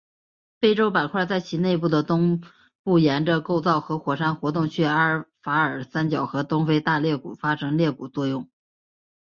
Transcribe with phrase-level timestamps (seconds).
[0.59, 2.41] 非洲板块在其内部的东
[2.81, 8.49] 部沿着构造和火山活动区阿法尔三角和东非大裂谷发生裂谷作用。